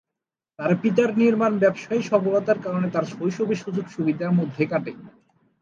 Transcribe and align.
তার 0.59 0.71
পিতার 0.81 1.09
নির্মাণ 1.17 1.51
ব্যবসায়ে 1.59 2.03
সফলতার 2.03 2.57
কারণে 2.61 2.87
তার 2.89 3.05
শৈশবে 3.11 3.55
সুযোগ-সুবিধার 3.55 4.37
মধ্যে 4.39 4.63
কাটে। 4.65 4.91